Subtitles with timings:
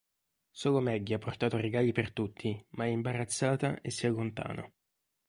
[0.49, 4.67] Solo Maggie ha portato regali per tutti ma è imbarazzata e si allontana.